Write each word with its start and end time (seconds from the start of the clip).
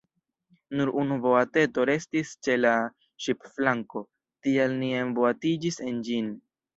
Nur 0.77 0.91
unu 0.99 1.17
boateto 1.25 1.83
restis 1.89 2.31
ĉe 2.47 2.55
la 2.61 2.71
ŝipflanko, 3.25 4.01
tial 4.47 4.73
ni 4.81 4.89
enboatiĝis 5.03 5.79
en 5.91 6.01
ĝin. 6.09 6.33